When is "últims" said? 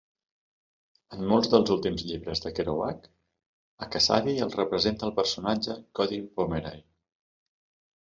1.75-2.05